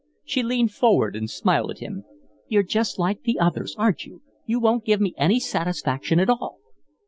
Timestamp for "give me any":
4.83-5.39